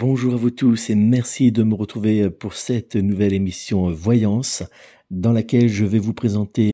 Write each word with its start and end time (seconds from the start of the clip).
Bonjour 0.00 0.34
à 0.34 0.36
vous 0.36 0.50
tous 0.50 0.90
et 0.90 0.96
merci 0.96 1.52
de 1.52 1.62
me 1.62 1.76
retrouver 1.76 2.28
pour 2.28 2.54
cette 2.54 2.96
nouvelle 2.96 3.32
émission 3.32 3.92
Voyance 3.92 4.64
dans 5.12 5.30
laquelle 5.30 5.68
je 5.68 5.84
vais 5.84 6.00
vous 6.00 6.12
présenter 6.12 6.72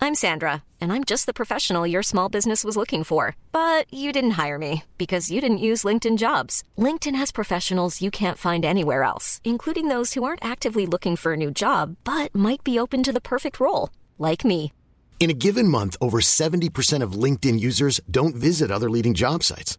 I'm 0.00 0.16
Sandra 0.16 0.64
and 0.80 0.90
I'm 0.90 1.04
just 1.06 1.26
the 1.26 1.32
professional 1.32 1.86
your 1.86 2.02
small 2.02 2.28
business 2.28 2.64
was 2.64 2.76
looking 2.76 3.04
for. 3.04 3.36
But 3.52 3.86
you 3.92 4.10
didn't 4.10 4.32
hire 4.32 4.58
me 4.58 4.82
because 4.98 5.30
you 5.30 5.40
didn't 5.40 5.58
use 5.58 5.84
LinkedIn 5.84 6.18
Jobs. 6.18 6.64
LinkedIn 6.76 7.14
has 7.14 7.30
professionals 7.30 8.02
you 8.02 8.10
can't 8.10 8.36
find 8.36 8.64
anywhere 8.64 9.04
else, 9.04 9.40
including 9.44 9.86
those 9.86 10.14
who 10.14 10.24
aren't 10.24 10.44
actively 10.44 10.84
looking 10.84 11.14
for 11.14 11.34
a 11.34 11.36
new 11.36 11.52
job 11.52 11.94
but 12.02 12.34
might 12.34 12.64
be 12.64 12.76
open 12.76 13.04
to 13.04 13.12
the 13.12 13.20
perfect 13.20 13.60
role, 13.60 13.90
like 14.18 14.44
me. 14.44 14.72
In 15.20 15.30
a 15.30 15.34
given 15.34 15.68
month, 15.68 15.96
over 16.00 16.18
70% 16.18 17.04
of 17.04 17.12
LinkedIn 17.12 17.60
users 17.60 18.00
don't 18.10 18.34
visit 18.34 18.72
other 18.72 18.90
leading 18.90 19.14
job 19.14 19.44
sites. 19.44 19.78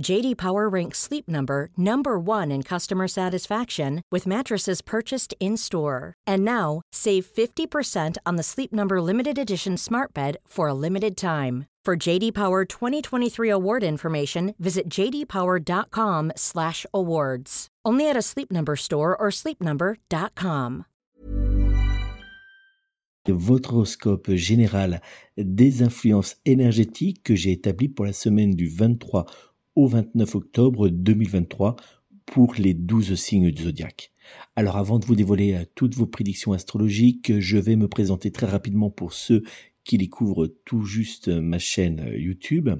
JD 0.00 0.38
Power 0.38 0.68
ranks 0.68 0.98
Sleep 0.98 1.28
Number 1.28 1.70
number 1.76 2.18
1 2.18 2.50
in 2.50 2.62
customer 2.62 3.06
satisfaction 3.08 4.00
with 4.10 4.26
mattresses 4.26 4.80
purchased 4.80 5.34
in-store. 5.40 6.14
And 6.26 6.42
now, 6.44 6.80
save 6.92 7.26
50% 7.26 8.16
on 8.24 8.36
the 8.36 8.42
Sleep 8.42 8.72
Number 8.72 9.02
limited 9.02 9.36
edition 9.38 9.76
Smart 9.76 10.14
Bed 10.14 10.38
for 10.46 10.68
a 10.68 10.74
limited 10.74 11.16
time. 11.16 11.66
For 11.84 11.96
JD 11.96 12.34
Power 12.34 12.64
2023 12.64 13.50
award 13.50 13.82
information, 13.82 14.54
visit 14.58 14.88
jdpower.com/awards. 14.90 17.68
Only 17.84 18.10
at 18.10 18.16
a 18.16 18.22
Sleep 18.22 18.52
Number 18.52 18.76
store 18.76 19.16
or 19.16 19.30
sleepnumber.com. 19.30 20.84
votre 23.32 23.74
horoscope 23.74 24.34
général 24.34 25.00
des 25.36 25.82
influences 25.82 26.36
énergétiques 26.44 27.22
que 27.22 27.34
j'ai 27.34 27.52
établi 27.52 27.88
pour 27.88 28.06
la 28.06 28.12
semaine 28.12 28.54
du 28.54 28.68
23 28.68 29.26
au 29.78 29.86
29 29.86 30.34
octobre 30.34 30.88
2023 30.88 31.76
pour 32.26 32.54
les 32.58 32.74
12 32.74 33.14
signes 33.14 33.52
du 33.52 33.62
zodiaque. 33.62 34.10
Alors 34.56 34.76
avant 34.76 34.98
de 34.98 35.06
vous 35.06 35.14
dévoiler 35.14 35.54
euh, 35.54 35.64
toutes 35.76 35.94
vos 35.94 36.04
prédictions 36.04 36.52
astrologiques, 36.52 37.38
je 37.38 37.58
vais 37.58 37.76
me 37.76 37.86
présenter 37.86 38.32
très 38.32 38.48
rapidement 38.48 38.90
pour 38.90 39.12
ceux 39.12 39.44
qui 39.84 39.96
découvrent 39.96 40.48
tout 40.64 40.82
juste 40.82 41.28
ma 41.28 41.60
chaîne 41.60 42.00
euh, 42.00 42.18
YouTube. 42.18 42.70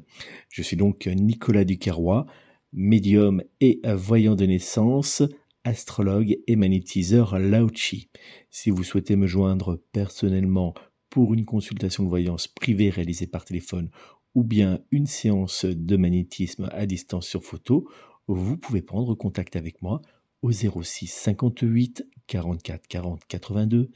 Je 0.50 0.60
suis 0.60 0.76
donc 0.76 1.06
Nicolas 1.06 1.64
Ducarrois, 1.64 2.26
médium 2.72 3.44
et 3.60 3.80
voyant 3.94 4.34
de 4.34 4.46
naissance, 4.46 5.22
astrologue 5.62 6.36
et 6.48 6.56
magnétiseur 6.56 7.38
Laochi. 7.38 8.10
Si 8.50 8.70
vous 8.70 8.82
souhaitez 8.82 9.14
me 9.14 9.28
joindre 9.28 9.80
personnellement 9.92 10.74
pour 11.10 11.32
une 11.32 11.44
consultation 11.44 12.02
de 12.02 12.08
voyance 12.08 12.48
privée 12.48 12.90
réalisée 12.90 13.28
par 13.28 13.44
téléphone 13.44 13.88
ou 14.34 14.44
bien 14.44 14.80
une 14.90 15.06
séance 15.06 15.64
de 15.64 15.96
magnétisme 15.96 16.68
à 16.72 16.86
distance 16.86 17.26
sur 17.26 17.44
photo, 17.44 17.88
vous 18.26 18.56
pouvez 18.56 18.82
prendre 18.82 19.14
contact 19.14 19.56
avec 19.56 19.82
moi 19.82 20.02
au 20.42 20.52
06 20.52 21.06
58 21.06 22.06
44 22.26 22.86
40 22.86 23.24
82, 23.26 23.90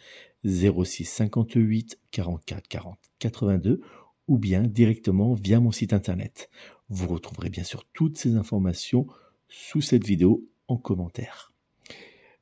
06 0.44 1.04
58 1.04 1.98
44 2.10 2.68
40 2.68 2.98
82 3.18 3.80
ou 4.28 4.38
bien 4.38 4.62
directement 4.62 5.34
via 5.34 5.60
mon 5.60 5.72
site 5.72 5.92
internet. 5.92 6.48
Vous 6.88 7.08
retrouverez 7.08 7.50
bien 7.50 7.64
sûr 7.64 7.84
toutes 7.92 8.18
ces 8.18 8.36
informations 8.36 9.06
sous 9.48 9.80
cette 9.80 10.06
vidéo 10.06 10.48
en 10.68 10.76
commentaire. 10.76 11.52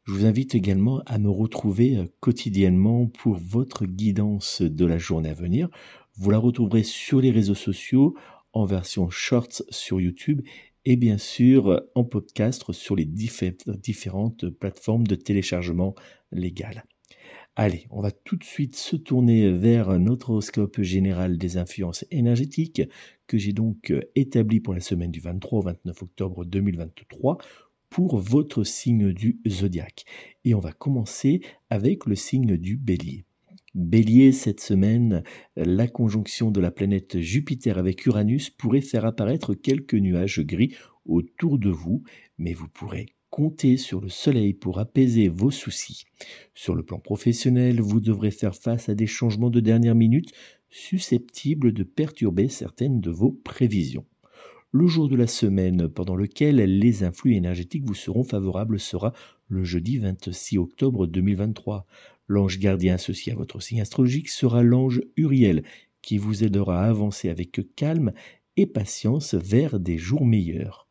Je 0.04 0.12
vous 0.12 0.24
invite 0.24 0.54
également 0.54 1.02
à 1.06 1.18
me 1.18 1.28
retrouver 1.28 1.96
euh, 1.96 2.06
quotidiennement 2.20 3.06
pour 3.06 3.36
votre 3.36 3.86
guidance 3.86 4.62
de 4.62 4.84
la 4.86 4.98
journée 4.98 5.28
à 5.28 5.34
venir. 5.34 5.68
Vous 6.16 6.30
la 6.30 6.38
retrouverez 6.38 6.82
sur 6.82 7.20
les 7.20 7.30
réseaux 7.30 7.54
sociaux 7.54 8.14
en 8.52 8.64
version 8.64 9.10
shorts 9.10 9.62
sur 9.70 10.00
YouTube 10.00 10.42
et 10.84 10.96
bien 10.96 11.18
sûr 11.18 11.82
en 11.94 12.04
podcast 12.04 12.72
sur 12.72 12.96
les 12.96 13.04
différentes 13.04 14.48
plateformes 14.48 15.06
de 15.06 15.14
téléchargement 15.14 15.94
légal. 16.32 16.84
Allez, 17.56 17.86
on 17.90 18.00
va 18.00 18.10
tout 18.10 18.36
de 18.36 18.44
suite 18.44 18.76
se 18.76 18.96
tourner 18.96 19.50
vers 19.50 19.98
notre 19.98 20.30
horoscope 20.30 20.80
général 20.80 21.36
des 21.36 21.56
influences 21.56 22.04
énergétiques 22.10 22.82
que 23.26 23.38
j'ai 23.38 23.52
donc 23.52 23.92
établi 24.14 24.60
pour 24.60 24.72
la 24.72 24.80
semaine 24.80 25.10
du 25.10 25.20
23 25.20 25.58
au 25.58 25.62
29 25.62 26.02
octobre 26.02 26.44
2023 26.44 27.38
pour 27.90 28.18
votre 28.18 28.64
signe 28.64 29.12
du 29.12 29.40
zodiaque. 29.46 30.04
Et 30.44 30.54
on 30.54 30.60
va 30.60 30.72
commencer 30.72 31.40
avec 31.70 32.06
le 32.06 32.14
signe 32.14 32.56
du 32.56 32.76
bélier. 32.76 33.24
Bélier, 33.76 34.32
cette 34.32 34.58
semaine, 34.58 35.22
la 35.54 35.86
conjonction 35.86 36.50
de 36.50 36.60
la 36.60 36.72
planète 36.72 37.20
Jupiter 37.20 37.78
avec 37.78 38.04
Uranus 38.04 38.50
pourrait 38.50 38.80
faire 38.80 39.04
apparaître 39.04 39.54
quelques 39.54 39.94
nuages 39.94 40.40
gris 40.40 40.74
autour 41.04 41.56
de 41.56 41.70
vous, 41.70 42.02
mais 42.36 42.52
vous 42.52 42.66
pourrez 42.66 43.06
compter 43.30 43.76
sur 43.76 44.00
le 44.00 44.08
Soleil 44.08 44.54
pour 44.54 44.80
apaiser 44.80 45.28
vos 45.28 45.52
soucis. 45.52 46.02
Sur 46.52 46.74
le 46.74 46.82
plan 46.82 46.98
professionnel, 46.98 47.80
vous 47.80 48.00
devrez 48.00 48.32
faire 48.32 48.56
face 48.56 48.88
à 48.88 48.96
des 48.96 49.06
changements 49.06 49.50
de 49.50 49.60
dernière 49.60 49.94
minute 49.94 50.32
susceptibles 50.68 51.72
de 51.72 51.84
perturber 51.84 52.48
certaines 52.48 53.00
de 53.00 53.10
vos 53.10 53.30
prévisions. 53.30 54.04
Le 54.72 54.86
jour 54.86 55.08
de 55.08 55.16
la 55.16 55.26
semaine 55.26 55.88
pendant 55.88 56.14
lequel 56.14 56.56
les 56.56 57.02
influx 57.02 57.34
énergétiques 57.34 57.86
vous 57.86 57.94
seront 57.94 58.22
favorables 58.24 58.78
sera 58.78 59.12
le 59.48 59.64
jeudi 59.64 59.98
26 59.98 60.58
octobre 60.58 61.08
2023. 61.08 61.86
L'ange 62.30 62.60
gardien 62.60 62.94
associé 62.94 63.32
à 63.32 63.34
votre 63.34 63.60
signe 63.60 63.80
astrologique 63.80 64.28
sera 64.28 64.62
l'ange 64.62 65.02
Uriel, 65.16 65.64
qui 66.00 66.16
vous 66.16 66.44
aidera 66.44 66.84
à 66.84 66.88
avancer 66.88 67.28
avec 67.28 67.60
calme 67.74 68.12
et 68.56 68.66
patience 68.66 69.34
vers 69.34 69.80
des 69.80 69.98
jours 69.98 70.24
meilleurs. 70.24 70.86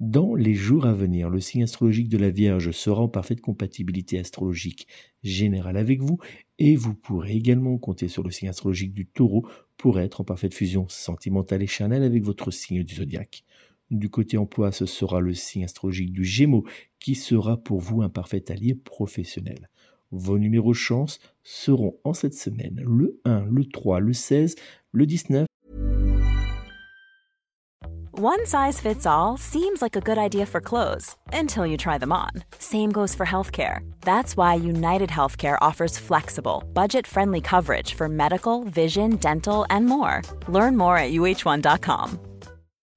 Dans 0.00 0.34
les 0.34 0.52
jours 0.52 0.84
à 0.84 0.92
venir, 0.92 1.30
le 1.30 1.40
signe 1.40 1.62
astrologique 1.62 2.10
de 2.10 2.18
la 2.18 2.28
Vierge 2.28 2.72
sera 2.72 3.00
en 3.00 3.08
parfaite 3.08 3.40
compatibilité 3.40 4.18
astrologique 4.18 4.86
générale 5.22 5.78
avec 5.78 6.02
vous 6.02 6.18
et 6.58 6.76
vous 6.76 6.94
pourrez 6.94 7.32
également 7.32 7.78
compter 7.78 8.08
sur 8.08 8.22
le 8.22 8.30
signe 8.30 8.50
astrologique 8.50 8.92
du 8.92 9.06
Taureau 9.06 9.48
pour 9.78 9.98
être 9.98 10.20
en 10.20 10.24
parfaite 10.24 10.52
fusion 10.52 10.86
sentimentale 10.90 11.62
et 11.62 11.66
charnelle 11.66 12.02
avec 12.02 12.22
votre 12.22 12.50
signe 12.50 12.84
du 12.84 12.96
zodiaque. 12.96 13.44
Du 13.90 14.10
côté 14.10 14.36
emploi, 14.36 14.72
ce 14.72 14.84
sera 14.84 15.20
le 15.20 15.32
signe 15.32 15.64
astrologique 15.64 16.12
du 16.12 16.26
Gémeaux 16.26 16.66
qui 16.98 17.14
sera 17.14 17.56
pour 17.56 17.80
vous 17.80 18.02
un 18.02 18.10
parfait 18.10 18.44
allié 18.52 18.74
professionnel. 18.74 19.70
Vos 20.12 20.38
numéros 20.38 20.74
chance 20.74 21.18
seront 21.42 21.96
en 22.04 22.12
cette 22.12 22.34
semaine 22.34 22.80
le 22.86 23.18
1, 23.24 23.46
le 23.50 23.64
3, 23.64 24.00
le 24.00 24.12
16, 24.12 24.56
le 24.92 25.06
19. 25.06 25.46
One 28.14 28.44
size 28.44 28.78
fits 28.78 29.06
all 29.06 29.38
seems 29.38 29.80
like 29.80 29.96
a 29.96 30.00
good 30.00 30.18
idea 30.18 30.44
for 30.44 30.60
clothes 30.60 31.16
until 31.32 31.66
you 31.66 31.78
try 31.78 31.96
them 31.96 32.12
on. 32.12 32.30
Same 32.58 32.92
goes 32.92 33.14
for 33.14 33.24
healthcare. 33.24 33.78
That's 34.02 34.36
why 34.36 34.54
United 34.54 35.08
Healthcare 35.08 35.56
offers 35.62 35.98
flexible, 35.98 36.62
budget 36.74 37.06
friendly 37.06 37.40
coverage 37.40 37.94
for 37.94 38.08
medical, 38.08 38.64
vision, 38.64 39.16
dental, 39.16 39.64
and 39.70 39.86
more. 39.86 40.20
Learn 40.46 40.76
more 40.76 40.98
at 40.98 41.10
uh1.com. 41.10 42.31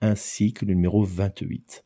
Ainsi 0.00 0.52
que 0.52 0.64
le 0.64 0.74
numéro 0.74 1.04
28. 1.04 1.84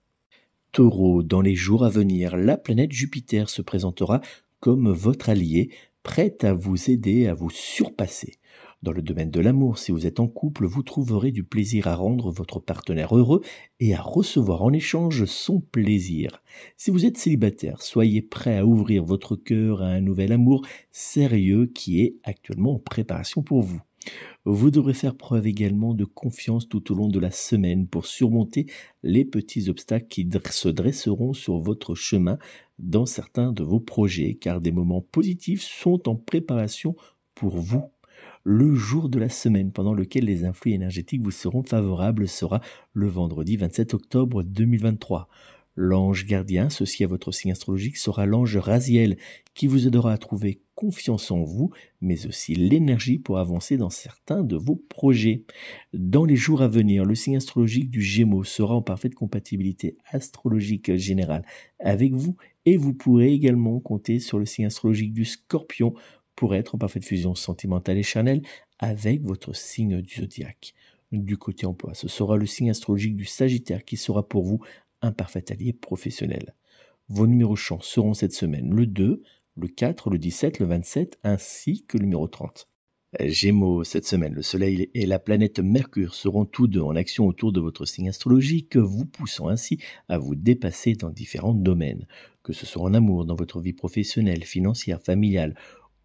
Taureau, 0.72 1.22
dans 1.22 1.40
les 1.40 1.56
jours 1.56 1.84
à 1.84 1.88
venir, 1.88 2.36
la 2.36 2.56
planète 2.56 2.92
Jupiter 2.92 3.50
se 3.50 3.62
présentera 3.62 4.20
comme 4.60 4.92
votre 4.92 5.28
allié, 5.28 5.70
prête 6.02 6.44
à 6.44 6.52
vous 6.52 6.90
aider 6.90 7.26
à 7.26 7.34
vous 7.34 7.50
surpasser. 7.50 8.38
Dans 8.82 8.92
le 8.92 9.02
domaine 9.02 9.30
de 9.30 9.40
l'amour, 9.40 9.78
si 9.78 9.92
vous 9.92 10.06
êtes 10.06 10.20
en 10.20 10.28
couple, 10.28 10.64
vous 10.64 10.82
trouverez 10.82 11.32
du 11.32 11.44
plaisir 11.44 11.86
à 11.86 11.96
rendre 11.96 12.30
votre 12.30 12.60
partenaire 12.60 13.14
heureux 13.14 13.42
et 13.78 13.94
à 13.94 14.00
recevoir 14.00 14.62
en 14.62 14.72
échange 14.72 15.26
son 15.26 15.60
plaisir. 15.60 16.42
Si 16.78 16.90
vous 16.90 17.04
êtes 17.04 17.18
célibataire, 17.18 17.82
soyez 17.82 18.22
prêt 18.22 18.56
à 18.56 18.64
ouvrir 18.64 19.04
votre 19.04 19.36
cœur 19.36 19.82
à 19.82 19.86
un 19.88 20.00
nouvel 20.00 20.32
amour 20.32 20.64
sérieux 20.92 21.66
qui 21.66 22.00
est 22.00 22.16
actuellement 22.24 22.76
en 22.76 22.78
préparation 22.78 23.42
pour 23.42 23.60
vous. 23.62 23.80
Vous 24.46 24.70
devrez 24.70 24.94
faire 24.94 25.16
preuve 25.16 25.46
également 25.46 25.92
de 25.92 26.06
confiance 26.06 26.66
tout 26.66 26.90
au 26.90 26.94
long 26.94 27.08
de 27.08 27.18
la 27.18 27.30
semaine 27.30 27.86
pour 27.86 28.06
surmonter 28.06 28.66
les 29.02 29.26
petits 29.26 29.68
obstacles 29.68 30.08
qui 30.08 30.26
se 30.50 30.68
dresseront 30.70 31.34
sur 31.34 31.58
votre 31.58 31.94
chemin 31.94 32.38
dans 32.78 33.04
certains 33.04 33.52
de 33.52 33.62
vos 33.62 33.80
projets, 33.80 34.34
car 34.34 34.62
des 34.62 34.72
moments 34.72 35.02
positifs 35.02 35.62
sont 35.62 36.08
en 36.08 36.16
préparation 36.16 36.96
pour 37.34 37.58
vous. 37.58 37.82
Le 38.42 38.74
jour 38.74 39.10
de 39.10 39.18
la 39.18 39.28
semaine 39.28 39.72
pendant 39.72 39.92
lequel 39.92 40.24
les 40.24 40.46
influx 40.46 40.72
énergétiques 40.72 41.22
vous 41.22 41.30
seront 41.30 41.62
favorables 41.62 42.26
sera 42.26 42.62
le 42.94 43.08
vendredi 43.08 43.58
27 43.58 43.92
octobre 43.92 44.42
2023. 44.42 45.28
L'ange 45.82 46.26
gardien 46.26 46.66
associé 46.66 47.06
à 47.06 47.08
votre 47.08 47.32
signe 47.32 47.52
astrologique 47.52 47.96
sera 47.96 48.26
l'ange 48.26 48.58
Raziel 48.58 49.16
qui 49.54 49.66
vous 49.66 49.86
aidera 49.86 50.12
à 50.12 50.18
trouver 50.18 50.60
confiance 50.74 51.30
en 51.30 51.42
vous, 51.42 51.70
mais 52.02 52.26
aussi 52.26 52.54
l'énergie 52.54 53.18
pour 53.18 53.38
avancer 53.38 53.78
dans 53.78 53.88
certains 53.88 54.44
de 54.44 54.56
vos 54.56 54.76
projets. 54.76 55.44
Dans 55.94 56.26
les 56.26 56.36
jours 56.36 56.60
à 56.60 56.68
venir, 56.68 57.06
le 57.06 57.14
signe 57.14 57.38
astrologique 57.38 57.88
du 57.88 58.02
Gémeaux 58.02 58.44
sera 58.44 58.74
en 58.74 58.82
parfaite 58.82 59.14
compatibilité 59.14 59.96
astrologique 60.10 60.94
générale 60.96 61.46
avec 61.78 62.12
vous 62.12 62.36
et 62.66 62.76
vous 62.76 62.92
pourrez 62.92 63.32
également 63.32 63.80
compter 63.80 64.20
sur 64.20 64.38
le 64.38 64.44
signe 64.44 64.66
astrologique 64.66 65.14
du 65.14 65.24
Scorpion 65.24 65.94
pour 66.36 66.54
être 66.54 66.74
en 66.74 66.78
parfaite 66.78 67.06
fusion 67.06 67.34
sentimentale 67.34 67.96
et 67.96 68.02
charnelle 68.02 68.42
avec 68.80 69.22
votre 69.22 69.56
signe 69.56 70.02
du 70.02 70.16
zodiaque. 70.16 70.74
Du 71.10 71.38
côté 71.38 71.64
emploi, 71.64 71.94
ce 71.94 72.06
sera 72.06 72.36
le 72.36 72.44
signe 72.44 72.68
astrologique 72.68 73.16
du 73.16 73.24
Sagittaire 73.24 73.84
qui 73.84 73.96
sera 73.96 74.28
pour 74.28 74.44
vous 74.44 74.60
un 75.02 75.12
parfait 75.12 75.50
allié 75.50 75.72
professionnel. 75.72 76.54
Vos 77.08 77.26
numéros 77.26 77.56
chance 77.56 77.86
seront 77.86 78.14
cette 78.14 78.32
semaine 78.32 78.74
le 78.74 78.86
2, 78.86 79.22
le 79.56 79.68
4, 79.68 80.10
le 80.10 80.18
17, 80.18 80.58
le 80.58 80.66
27 80.66 81.18
ainsi 81.24 81.84
que 81.86 81.98
le 81.98 82.04
numéro 82.04 82.28
30. 82.28 82.68
Gémeaux, 83.18 83.82
cette 83.82 84.06
semaine, 84.06 84.34
le 84.34 84.42
Soleil 84.42 84.88
et 84.94 85.04
la 85.04 85.18
planète 85.18 85.58
Mercure 85.58 86.14
seront 86.14 86.44
tous 86.44 86.68
deux 86.68 86.80
en 86.80 86.94
action 86.94 87.26
autour 87.26 87.52
de 87.52 87.60
votre 87.60 87.84
signe 87.84 88.08
astrologique, 88.08 88.76
vous 88.76 89.04
poussant 89.04 89.48
ainsi 89.48 89.80
à 90.08 90.16
vous 90.16 90.36
dépasser 90.36 90.94
dans 90.94 91.10
différents 91.10 91.52
domaines, 91.52 92.06
que 92.44 92.52
ce 92.52 92.66
soit 92.66 92.82
en 92.82 92.94
amour, 92.94 93.24
dans 93.24 93.34
votre 93.34 93.60
vie 93.60 93.72
professionnelle, 93.72 94.44
financière, 94.44 95.02
familiale 95.02 95.56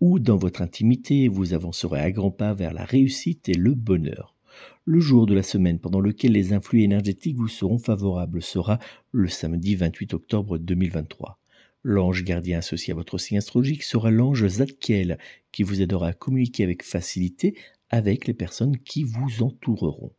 ou 0.01 0.19
dans 0.19 0.37
votre 0.37 0.61
intimité, 0.63 1.27
vous 1.27 1.53
avancerez 1.53 1.99
à 1.99 2.11
grands 2.11 2.31
pas 2.31 2.53
vers 2.53 2.73
la 2.73 2.85
réussite 2.85 3.49
et 3.49 3.53
le 3.53 3.75
bonheur. 3.75 4.34
Le 4.85 4.99
jour 4.99 5.25
de 5.25 5.33
la 5.33 5.43
semaine 5.43 5.79
pendant 5.79 5.99
lequel 5.99 6.31
les 6.31 6.53
influx 6.53 6.83
énergétiques 6.83 7.37
vous 7.37 7.47
seront 7.47 7.77
favorables 7.77 8.41
sera 8.41 8.79
le 9.11 9.27
samedi 9.27 9.75
28 9.75 10.13
octobre 10.13 10.57
2023. 10.57 11.39
L'ange 11.83 12.23
gardien 12.23 12.59
associé 12.59 12.91
à 12.91 12.95
votre 12.95 13.17
signe 13.17 13.37
astrologique 13.37 13.83
sera 13.83 14.11
l'ange 14.11 14.47
Zadkiel 14.47 15.17
qui 15.51 15.63
vous 15.63 15.81
aidera 15.81 16.07
à 16.07 16.13
communiquer 16.13 16.63
avec 16.63 16.83
facilité 16.83 17.55
avec 17.89 18.27
les 18.27 18.33
personnes 18.33 18.77
qui 18.77 19.03
vous 19.03 19.43
entoureront. 19.43 20.11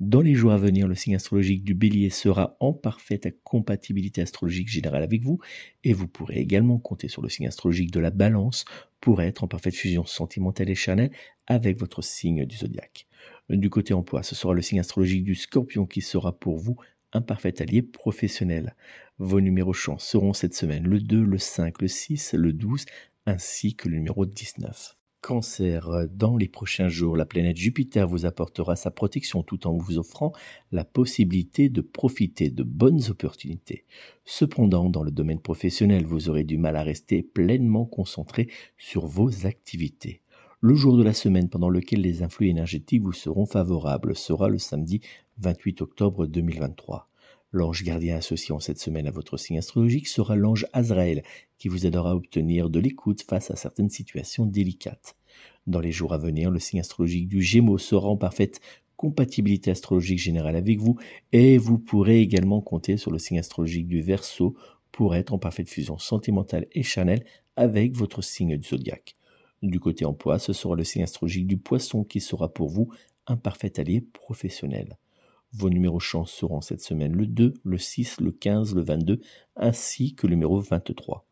Dans 0.00 0.20
les 0.20 0.34
jours 0.34 0.52
à 0.52 0.58
venir, 0.58 0.88
le 0.88 0.94
signe 0.94 1.14
astrologique 1.14 1.64
du 1.64 1.74
bélier 1.74 2.10
sera 2.10 2.56
en 2.60 2.72
parfaite 2.72 3.28
compatibilité 3.44 4.20
astrologique 4.20 4.68
générale 4.68 5.02
avec 5.02 5.22
vous 5.22 5.38
et 5.84 5.92
vous 5.92 6.08
pourrez 6.08 6.38
également 6.38 6.78
compter 6.78 7.08
sur 7.08 7.22
le 7.22 7.28
signe 7.28 7.46
astrologique 7.46 7.90
de 7.90 8.00
la 8.00 8.10
balance 8.10 8.64
pour 9.00 9.22
être 9.22 9.44
en 9.44 9.48
parfaite 9.48 9.76
fusion 9.76 10.04
sentimentale 10.04 10.70
et 10.70 10.74
charnelle 10.74 11.12
avec 11.46 11.78
votre 11.78 12.02
signe 12.02 12.46
du 12.46 12.56
zodiaque. 12.56 13.06
Du 13.48 13.70
côté 13.70 13.94
emploi, 13.94 14.22
ce 14.22 14.34
sera 14.34 14.54
le 14.54 14.62
signe 14.62 14.80
astrologique 14.80 15.24
du 15.24 15.34
scorpion 15.34 15.86
qui 15.86 16.00
sera 16.00 16.38
pour 16.38 16.58
vous 16.58 16.76
un 17.12 17.20
parfait 17.20 17.60
allié 17.60 17.82
professionnel. 17.82 18.74
Vos 19.18 19.40
numéros 19.40 19.72
chance 19.72 20.04
seront 20.04 20.32
cette 20.32 20.54
semaine 20.54 20.84
le 20.84 21.00
2, 21.00 21.22
le 21.22 21.38
5, 21.38 21.80
le 21.82 21.88
6, 21.88 22.34
le 22.34 22.52
12 22.52 22.86
ainsi 23.26 23.76
que 23.76 23.88
le 23.88 23.96
numéro 23.96 24.26
19. 24.26 24.96
Cancer, 25.22 26.08
dans 26.10 26.36
les 26.36 26.48
prochains 26.48 26.88
jours, 26.88 27.16
la 27.16 27.24
planète 27.24 27.56
Jupiter 27.56 28.08
vous 28.08 28.26
apportera 28.26 28.74
sa 28.74 28.90
protection 28.90 29.44
tout 29.44 29.68
en 29.68 29.72
vous 29.72 29.98
offrant 29.98 30.32
la 30.72 30.84
possibilité 30.84 31.68
de 31.68 31.80
profiter 31.80 32.50
de 32.50 32.64
bonnes 32.64 33.08
opportunités. 33.08 33.84
Cependant, 34.24 34.90
dans 34.90 35.04
le 35.04 35.12
domaine 35.12 35.38
professionnel, 35.38 36.06
vous 36.06 36.28
aurez 36.28 36.42
du 36.42 36.58
mal 36.58 36.74
à 36.74 36.82
rester 36.82 37.22
pleinement 37.22 37.84
concentré 37.84 38.48
sur 38.76 39.06
vos 39.06 39.46
activités. 39.46 40.22
Le 40.60 40.74
jour 40.74 40.96
de 40.96 41.04
la 41.04 41.14
semaine 41.14 41.48
pendant 41.48 41.68
lequel 41.68 42.00
les 42.00 42.24
influx 42.24 42.48
énergétiques 42.48 43.02
vous 43.02 43.12
seront 43.12 43.46
favorables 43.46 44.16
sera 44.16 44.48
le 44.48 44.58
samedi 44.58 45.02
28 45.38 45.82
octobre 45.82 46.26
2023. 46.26 47.11
L'ange 47.54 47.82
gardien 47.84 48.16
associé 48.16 48.54
en 48.54 48.60
cette 48.60 48.78
semaine 48.78 49.06
à 49.06 49.10
votre 49.10 49.36
signe 49.36 49.58
astrologique 49.58 50.08
sera 50.08 50.36
l'ange 50.36 50.66
Azraël, 50.72 51.22
qui 51.58 51.68
vous 51.68 51.84
aidera 51.84 52.12
à 52.12 52.14
obtenir 52.14 52.70
de 52.70 52.80
l'écoute 52.80 53.22
face 53.22 53.50
à 53.50 53.56
certaines 53.56 53.90
situations 53.90 54.46
délicates. 54.46 55.16
Dans 55.66 55.80
les 55.80 55.92
jours 55.92 56.14
à 56.14 56.18
venir, 56.18 56.50
le 56.50 56.58
signe 56.58 56.80
astrologique 56.80 57.28
du 57.28 57.42
Gémeaux 57.42 57.76
sera 57.76 58.08
en 58.08 58.16
parfaite 58.16 58.60
compatibilité 58.96 59.70
astrologique 59.70 60.18
générale 60.18 60.56
avec 60.56 60.78
vous 60.78 60.98
et 61.32 61.58
vous 61.58 61.78
pourrez 61.78 62.20
également 62.20 62.62
compter 62.62 62.96
sur 62.96 63.10
le 63.10 63.18
signe 63.18 63.38
astrologique 63.38 63.86
du 63.86 64.00
Verseau 64.00 64.56
pour 64.90 65.14
être 65.14 65.34
en 65.34 65.38
parfaite 65.38 65.68
fusion 65.68 65.98
sentimentale 65.98 66.66
et 66.72 66.82
charnelle 66.82 67.24
avec 67.56 67.94
votre 67.94 68.22
signe 68.22 68.56
du 68.56 68.66
zodiaque. 68.66 69.16
Du 69.60 69.78
côté 69.78 70.06
emploi, 70.06 70.38
ce 70.38 70.54
sera 70.54 70.74
le 70.74 70.84
signe 70.84 71.02
astrologique 71.02 71.46
du 71.46 71.58
Poisson 71.58 72.02
qui 72.02 72.20
sera 72.20 72.48
pour 72.48 72.70
vous 72.70 72.90
un 73.26 73.36
parfait 73.36 73.78
allié 73.78 74.00
professionnel. 74.00 74.96
Vos 75.54 75.68
numéros 75.68 76.00
chance 76.00 76.32
seront 76.32 76.62
cette 76.62 76.80
semaine 76.80 77.12
le 77.12 77.26
2, 77.26 77.54
le 77.62 77.78
6, 77.78 78.20
le 78.20 78.32
15, 78.32 78.74
le 78.74 78.82
22, 78.82 79.20
ainsi 79.56 80.14
que 80.14 80.26
le 80.26 80.34
numéro 80.34 80.60
23. 80.60 81.26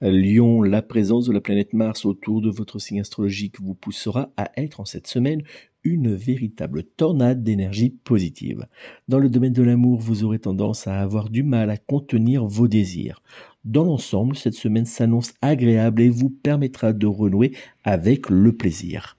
Lion, 0.00 0.62
la 0.62 0.80
présence 0.80 1.26
de 1.26 1.32
la 1.32 1.40
planète 1.40 1.72
Mars 1.72 2.04
autour 2.04 2.40
de 2.40 2.50
votre 2.50 2.78
signe 2.78 3.00
astrologique 3.00 3.60
vous 3.60 3.74
poussera 3.74 4.30
à 4.36 4.52
être 4.56 4.78
en 4.78 4.84
cette 4.84 5.08
semaine 5.08 5.42
une 5.82 6.14
véritable 6.14 6.84
tornade 6.84 7.42
d'énergie 7.42 7.90
positive. 7.90 8.68
Dans 9.08 9.18
le 9.18 9.28
domaine 9.28 9.52
de 9.52 9.62
l'amour, 9.64 9.98
vous 9.98 10.22
aurez 10.22 10.38
tendance 10.38 10.86
à 10.86 11.00
avoir 11.00 11.28
du 11.28 11.42
mal 11.42 11.68
à 11.70 11.76
contenir 11.76 12.46
vos 12.46 12.68
désirs. 12.68 13.24
Dans 13.64 13.82
l'ensemble, 13.82 14.36
cette 14.36 14.54
semaine 14.54 14.86
s'annonce 14.86 15.34
agréable 15.42 16.02
et 16.02 16.10
vous 16.10 16.30
permettra 16.30 16.92
de 16.92 17.06
renouer 17.08 17.56
avec 17.82 18.30
le 18.30 18.52
plaisir. 18.52 19.17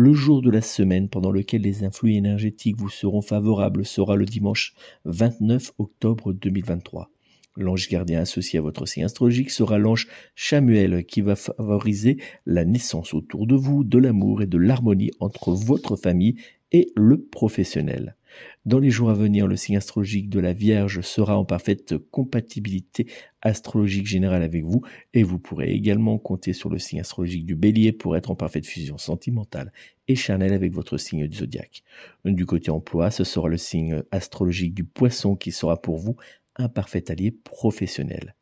Le 0.00 0.12
jour 0.12 0.42
de 0.42 0.50
la 0.52 0.60
semaine 0.60 1.08
pendant 1.08 1.32
lequel 1.32 1.62
les 1.62 1.82
influx 1.82 2.14
énergétiques 2.14 2.76
vous 2.78 2.88
seront 2.88 3.20
favorables 3.20 3.84
sera 3.84 4.14
le 4.14 4.26
dimanche 4.26 4.74
29 5.06 5.72
octobre 5.78 6.32
2023. 6.32 7.10
L'ange 7.56 7.88
gardien 7.88 8.20
associé 8.20 8.60
à 8.60 8.62
votre 8.62 8.86
signe 8.86 9.02
astrologique 9.02 9.50
sera 9.50 9.76
l'ange 9.76 10.06
Chamuel 10.36 11.04
qui 11.04 11.20
va 11.20 11.34
favoriser 11.34 12.18
la 12.46 12.64
naissance 12.64 13.12
autour 13.12 13.48
de 13.48 13.56
vous 13.56 13.82
de 13.82 13.98
l'amour 13.98 14.40
et 14.40 14.46
de 14.46 14.56
l'harmonie 14.56 15.10
entre 15.18 15.50
votre 15.50 15.96
famille 15.96 16.36
et 16.70 16.92
le 16.94 17.20
professionnel. 17.20 18.14
Dans 18.64 18.78
les 18.78 18.90
jours 18.90 19.10
à 19.10 19.14
venir, 19.14 19.46
le 19.46 19.56
signe 19.56 19.76
astrologique 19.76 20.28
de 20.28 20.40
la 20.40 20.52
Vierge 20.52 21.00
sera 21.00 21.38
en 21.38 21.44
parfaite 21.44 21.96
compatibilité 22.10 23.06
astrologique 23.40 24.06
générale 24.06 24.42
avec 24.42 24.64
vous 24.64 24.82
et 25.14 25.22
vous 25.22 25.38
pourrez 25.38 25.70
également 25.72 26.18
compter 26.18 26.52
sur 26.52 26.68
le 26.68 26.78
signe 26.78 27.00
astrologique 27.00 27.46
du 27.46 27.54
Bélier 27.54 27.92
pour 27.92 28.16
être 28.16 28.30
en 28.30 28.34
parfaite 28.34 28.66
fusion 28.66 28.98
sentimentale 28.98 29.72
et 30.08 30.16
charnelle 30.16 30.52
avec 30.52 30.72
votre 30.72 30.98
signe 30.98 31.26
du 31.26 31.38
zodiaque. 31.38 31.82
Du 32.24 32.46
côté 32.46 32.70
emploi, 32.70 33.10
ce 33.10 33.24
sera 33.24 33.48
le 33.48 33.56
signe 33.56 34.02
astrologique 34.10 34.74
du 34.74 34.84
Poisson 34.84 35.36
qui 35.36 35.52
sera 35.52 35.80
pour 35.80 35.96
vous 35.96 36.16
un 36.56 36.68
parfait 36.68 37.10
allié 37.10 37.30
professionnel. 37.30 38.34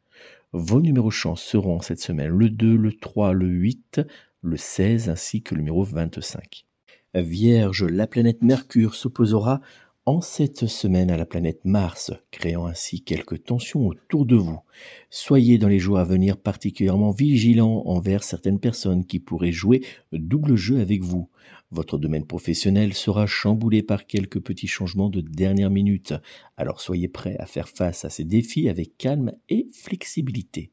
Vos 0.53 0.81
numéros 0.81 1.11
chance 1.11 1.43
seront 1.43 1.81
cette 1.81 2.00
semaine 2.00 2.31
le 2.31 2.49
2, 2.49 2.76
le 2.76 2.93
3, 2.93 3.33
le 3.33 3.47
8, 3.47 4.00
le 4.43 4.57
16 4.57 5.11
ainsi 5.11 5.43
que 5.43 5.55
le 5.55 5.61
numéro 5.61 5.85
25. 5.85 6.65
Vierge, 7.15 7.85
la 7.85 8.07
planète 8.07 8.43
Mercure 8.43 8.95
s'opposera 8.95 9.61
en 10.07 10.21
cette 10.21 10.69
semaine 10.69 11.11
à 11.11 11.17
la 11.17 11.27
planète 11.27 11.65
Mars, 11.65 12.13
créant 12.31 12.67
ainsi 12.67 13.03
quelques 13.03 13.43
tensions 13.43 13.89
autour 13.89 14.25
de 14.25 14.37
vous. 14.37 14.61
Soyez 15.11 15.59
dans 15.59 15.67
les 15.67 15.81
jours 15.81 15.99
à 15.99 16.05
venir 16.05 16.37
particulièrement 16.37 17.11
vigilants 17.11 17.83
envers 17.87 18.23
certaines 18.23 18.61
personnes 18.61 19.05
qui 19.05 19.19
pourraient 19.19 19.51
jouer 19.51 19.85
double 20.13 20.55
jeu 20.55 20.79
avec 20.81 21.03
vous. 21.03 21.29
Votre 21.73 21.99
domaine 21.99 22.25
professionnel 22.25 22.95
sera 22.95 23.27
chamboulé 23.27 23.83
par 23.83 24.07
quelques 24.07 24.41
petits 24.41 24.69
changements 24.69 25.11
de 25.11 25.21
dernière 25.21 25.71
minute, 25.71 26.15
alors 26.57 26.81
soyez 26.81 27.09
prêts 27.09 27.37
à 27.41 27.47
faire 27.47 27.69
face 27.69 28.05
à 28.05 28.09
ces 28.09 28.25
défis 28.25 28.69
avec 28.69 28.97
calme 28.97 29.33
et 29.49 29.69
flexibilité. 29.73 30.71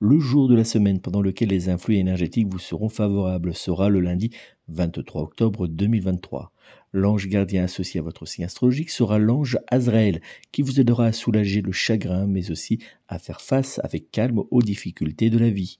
Le 0.00 0.18
jour 0.18 0.48
de 0.48 0.54
la 0.54 0.64
semaine 0.64 1.00
pendant 1.00 1.22
lequel 1.22 1.50
les 1.50 1.68
influx 1.68 1.96
énergétiques 1.96 2.48
vous 2.50 2.58
seront 2.58 2.88
favorables 2.88 3.54
sera 3.54 3.90
le 3.90 4.00
lundi 4.00 4.30
23 4.68 5.22
octobre 5.22 5.66
2023. 5.66 6.52
L'ange 6.92 7.26
gardien 7.28 7.64
associé 7.64 8.00
à 8.00 8.02
votre 8.02 8.26
signe 8.26 8.44
astrologique 8.44 8.90
sera 8.90 9.18
l'ange 9.18 9.58
Azraël, 9.70 10.20
qui 10.52 10.62
vous 10.62 10.78
aidera 10.78 11.06
à 11.06 11.12
soulager 11.12 11.62
le 11.62 11.72
chagrin, 11.72 12.26
mais 12.26 12.50
aussi 12.50 12.78
à 13.08 13.18
faire 13.18 13.40
face 13.40 13.80
avec 13.82 14.10
calme 14.10 14.42
aux 14.50 14.62
difficultés 14.62 15.30
de 15.30 15.38
la 15.38 15.50
vie. 15.50 15.78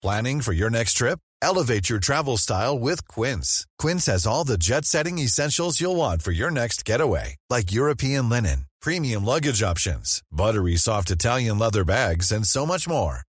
Planning 0.00 0.40
for 0.40 0.52
your 0.52 0.70
next 0.70 0.94
trip? 0.94 1.18
Elevate 1.42 1.88
your 1.88 2.00
travel 2.00 2.36
style 2.36 2.78
with 2.78 3.06
Quince. 3.06 3.66
Quince 3.78 4.06
has 4.06 4.26
all 4.26 4.44
the 4.44 4.58
jet-setting 4.58 5.18
essentials 5.18 5.80
you'll 5.80 5.96
want 5.96 6.22
for 6.22 6.32
your 6.32 6.50
next 6.50 6.84
getaway, 6.84 7.36
like 7.50 7.72
European 7.72 8.28
linen, 8.28 8.66
premium 8.80 9.24
luggage 9.24 9.62
options, 9.62 10.22
buttery 10.32 10.76
soft 10.76 11.10
Italian 11.10 11.58
leather 11.58 11.84
bags, 11.84 12.32
and 12.32 12.46
so 12.46 12.64
much 12.66 12.88
more. 12.88 13.22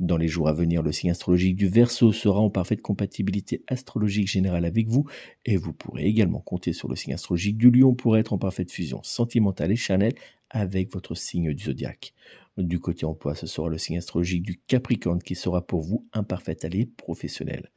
Dans 0.00 0.16
les 0.16 0.28
jours 0.28 0.48
à 0.48 0.52
venir, 0.52 0.82
le 0.82 0.92
signe 0.92 1.10
astrologique 1.10 1.56
du 1.56 1.66
Verseau 1.66 2.12
sera 2.12 2.38
en 2.38 2.50
parfaite 2.50 2.82
compatibilité 2.82 3.64
astrologique 3.66 4.28
générale 4.28 4.64
avec 4.64 4.86
vous 4.86 5.06
et 5.44 5.56
vous 5.56 5.72
pourrez 5.72 6.04
également 6.04 6.38
compter 6.38 6.72
sur 6.72 6.88
le 6.88 6.94
signe 6.94 7.14
astrologique 7.14 7.58
du 7.58 7.72
Lion 7.72 7.94
pour 7.94 8.16
être 8.16 8.32
en 8.32 8.38
parfaite 8.38 8.70
fusion 8.70 9.02
sentimentale 9.02 9.72
et 9.72 9.76
charnelle 9.76 10.14
avec 10.50 10.92
votre 10.92 11.16
signe 11.16 11.52
du 11.52 11.64
zodiaque. 11.64 12.14
Du 12.56 12.78
côté 12.78 13.06
emploi, 13.06 13.34
ce 13.34 13.48
sera 13.48 13.68
le 13.68 13.78
signe 13.78 13.98
astrologique 13.98 14.44
du 14.44 14.60
Capricorne 14.68 15.20
qui 15.20 15.34
sera 15.34 15.66
pour 15.66 15.82
vous 15.82 16.06
un 16.12 16.22
parfait 16.22 16.64
allié 16.64 16.86
professionnel. 16.86 17.72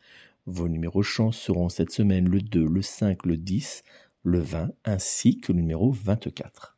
Vos 0.46 0.70
numéros 0.70 1.01
chance 1.01 1.38
seront 1.38 1.70
cette 1.70 1.92
semaine 1.92 2.30
le 2.30 2.42
2, 2.42 2.63
le 2.63 2.82
5, 2.84 3.25
le 3.25 3.38
10, 3.38 3.84
le 4.24 4.40
20 4.40 4.70
ainsi 4.86 5.40
que 5.40 5.54
le 5.54 5.58
numéro 5.58 5.92
24. 5.92 6.78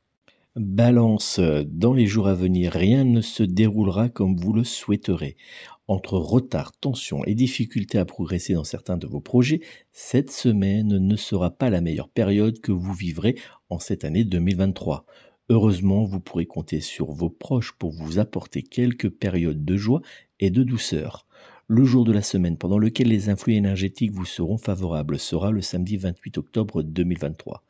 Balance, 0.55 1.39
dans 1.65 1.93
les 1.93 2.05
jours 2.05 2.27
à 2.27 2.35
venir, 2.35 2.71
rien 2.73 3.03
ne 3.03 3.21
se 3.21 3.41
déroulera 3.43 4.09
comme 4.09 4.35
vous 4.35 4.53
le 4.53 4.63
souhaiterez. 4.63 5.35
Entre 5.87 6.17
retard, 6.17 6.71
tension 6.73 7.23
et 7.25 7.33
difficultés 7.33 7.97
à 7.97 8.05
progresser 8.05 8.53
dans 8.53 8.63
certains 8.63 8.97
de 8.97 9.07
vos 9.07 9.19
projets, 9.19 9.61
cette 9.91 10.29
semaine 10.31 10.99
ne 10.99 11.15
sera 11.15 11.49
pas 11.49 11.71
la 11.71 11.81
meilleure 11.81 12.09
période 12.09 12.59
que 12.61 12.71
vous 12.71 12.93
vivrez 12.93 13.35
en 13.69 13.79
cette 13.79 14.05
année 14.05 14.25
2023. 14.25 15.05
Heureusement, 15.49 16.03
vous 16.03 16.19
pourrez 16.19 16.45
compter 16.45 16.81
sur 16.81 17.11
vos 17.11 17.29
proches 17.29 17.73
pour 17.73 17.91
vous 17.91 18.19
apporter 18.19 18.61
quelques 18.61 19.09
périodes 19.09 19.65
de 19.65 19.75
joie 19.75 20.01
et 20.39 20.51
de 20.51 20.63
douceur. 20.63 21.25
Le 21.67 21.85
jour 21.85 22.03
de 22.03 22.11
la 22.11 22.21
semaine 22.21 22.57
pendant 22.57 22.77
lequel 22.77 23.07
les 23.07 23.29
influx 23.29 23.55
énergétiques 23.55 24.11
vous 24.11 24.25
seront 24.25 24.57
favorables 24.57 25.17
sera 25.17 25.49
le 25.49 25.61
samedi 25.61 25.95
28 25.95 26.37
octobre 26.37 26.83
2023. 26.83 27.63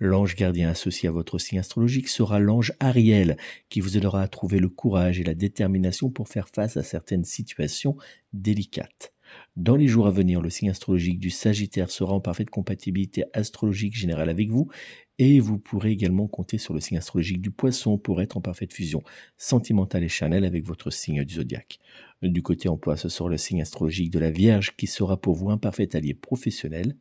L'ange 0.00 0.36
gardien 0.36 0.68
associé 0.68 1.08
à 1.08 1.12
votre 1.12 1.38
signe 1.38 1.58
astrologique 1.58 2.08
sera 2.08 2.40
l'ange 2.40 2.74
Ariel 2.78 3.38
qui 3.70 3.80
vous 3.80 3.96
aidera 3.96 4.20
à 4.20 4.28
trouver 4.28 4.58
le 4.58 4.68
courage 4.68 5.18
et 5.18 5.24
la 5.24 5.34
détermination 5.34 6.10
pour 6.10 6.28
faire 6.28 6.50
face 6.50 6.76
à 6.76 6.82
certaines 6.82 7.24
situations 7.24 7.96
délicates. 8.34 9.14
Dans 9.56 9.76
les 9.76 9.88
jours 9.88 10.06
à 10.06 10.10
venir, 10.10 10.40
le 10.40 10.50
signe 10.50 10.70
astrologique 10.70 11.18
du 11.18 11.30
Sagittaire 11.30 11.90
sera 11.90 12.14
en 12.14 12.20
parfaite 12.20 12.50
compatibilité 12.50 13.24
astrologique 13.32 13.96
générale 13.96 14.28
avec 14.28 14.50
vous 14.50 14.68
et 15.18 15.40
vous 15.40 15.58
pourrez 15.58 15.90
également 15.90 16.28
compter 16.28 16.58
sur 16.58 16.74
le 16.74 16.80
signe 16.80 16.98
astrologique 16.98 17.40
du 17.40 17.50
Poisson 17.50 17.98
pour 17.98 18.22
être 18.22 18.36
en 18.36 18.40
parfaite 18.40 18.72
fusion 18.72 19.02
sentimentale 19.36 20.04
et 20.04 20.08
charnelle 20.08 20.44
avec 20.44 20.64
votre 20.64 20.90
signe 20.90 21.24
du 21.24 21.34
zodiaque. 21.34 21.80
Du 22.22 22.42
côté 22.42 22.68
emploi, 22.68 22.96
ce 22.96 23.08
sera 23.08 23.28
le 23.28 23.36
signe 23.36 23.62
astrologique 23.62 24.10
de 24.10 24.18
la 24.18 24.30
Vierge 24.30 24.76
qui 24.76 24.86
sera 24.86 25.16
pour 25.16 25.34
vous 25.34 25.50
un 25.50 25.58
parfait 25.58 25.96
allié 25.96 26.14
professionnel. 26.14 26.96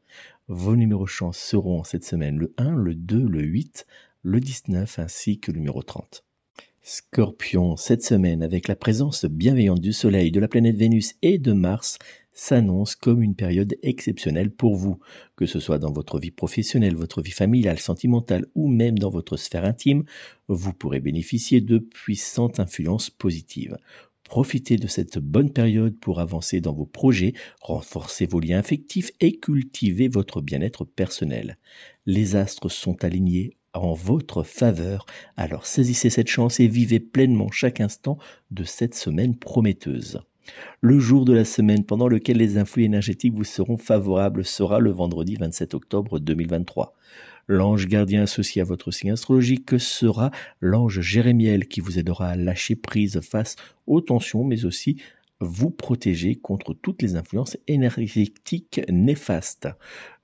Vos 0.47 0.75
numéros 0.75 1.07
chance 1.07 1.37
seront 1.37 1.83
cette 1.83 2.05
semaine 2.05 2.37
le 2.37 2.53
1, 2.57 2.75
le 2.75 2.95
2, 2.95 3.19
le 3.19 3.43
8, 3.43 3.85
le 4.23 4.39
19 4.39 4.99
ainsi 4.99 5.39
que 5.39 5.51
le 5.51 5.59
numéro 5.59 5.83
30. 5.83 6.23
Scorpion, 6.89 7.75
cette 7.75 8.01
semaine, 8.01 8.41
avec 8.41 8.69
la 8.69 8.77
présence 8.77 9.25
bienveillante 9.25 9.81
du 9.81 9.91
Soleil, 9.91 10.31
de 10.31 10.39
la 10.39 10.47
planète 10.47 10.77
Vénus 10.77 11.15
et 11.21 11.37
de 11.37 11.51
Mars, 11.51 11.99
s'annonce 12.31 12.95
comme 12.95 13.21
une 13.21 13.35
période 13.35 13.75
exceptionnelle 13.83 14.51
pour 14.51 14.77
vous, 14.77 14.97
que 15.35 15.45
ce 15.45 15.59
soit 15.59 15.79
dans 15.79 15.91
votre 15.91 16.17
vie 16.17 16.31
professionnelle, 16.31 16.95
votre 16.95 17.21
vie 17.21 17.31
familiale, 17.31 17.79
sentimentale 17.79 18.45
ou 18.55 18.69
même 18.69 18.97
dans 18.97 19.09
votre 19.09 19.35
sphère 19.35 19.65
intime, 19.65 20.05
vous 20.47 20.71
pourrez 20.71 21.01
bénéficier 21.01 21.59
de 21.59 21.77
puissantes 21.77 22.61
influences 22.61 23.09
positives. 23.09 23.77
Profitez 24.23 24.77
de 24.77 24.87
cette 24.87 25.19
bonne 25.19 25.51
période 25.51 25.99
pour 25.99 26.21
avancer 26.21 26.61
dans 26.61 26.73
vos 26.73 26.85
projets, 26.85 27.33
renforcer 27.59 28.27
vos 28.27 28.39
liens 28.39 28.59
affectifs 28.59 29.11
et 29.19 29.37
cultiver 29.39 30.07
votre 30.07 30.39
bien-être 30.39 30.85
personnel. 30.85 31.57
Les 32.05 32.37
astres 32.37 32.69
sont 32.69 33.03
alignés 33.03 33.56
en 33.83 33.93
votre 33.93 34.43
faveur. 34.43 35.05
Alors 35.35 35.65
saisissez 35.65 36.09
cette 36.09 36.29
chance 36.29 36.59
et 36.59 36.67
vivez 36.67 36.99
pleinement 36.99 37.51
chaque 37.51 37.81
instant 37.81 38.17
de 38.51 38.63
cette 38.63 38.95
semaine 38.95 39.35
prometteuse. 39.35 40.21
Le 40.81 40.99
jour 40.99 41.25
de 41.25 41.33
la 41.33 41.45
semaine 41.45 41.83
pendant 41.83 42.07
lequel 42.07 42.37
les 42.37 42.57
influx 42.57 42.83
énergétiques 42.83 43.33
vous 43.33 43.43
seront 43.43 43.77
favorables 43.77 44.45
sera 44.45 44.79
le 44.79 44.91
vendredi 44.91 45.35
27 45.35 45.73
octobre 45.73 46.19
2023. 46.19 46.95
L'ange 47.49 47.87
gardien 47.87 48.23
associé 48.23 48.61
à 48.61 48.65
votre 48.65 48.91
signe 48.91 49.11
astrologique 49.11 49.79
sera 49.79 50.31
l'ange 50.59 50.99
Jérémiel 50.99 51.67
qui 51.67 51.79
vous 51.79 51.97
aidera 51.97 52.29
à 52.29 52.35
lâcher 52.35 52.75
prise 52.75 53.21
face 53.21 53.55
aux 53.87 54.01
tensions 54.01 54.43
mais 54.43 54.65
aussi 54.65 54.97
vous 55.39 55.69
protéger 55.69 56.35
contre 56.35 56.73
toutes 56.73 57.01
les 57.01 57.15
influences 57.15 57.57
énergétiques 57.67 58.81
néfastes. 58.89 59.67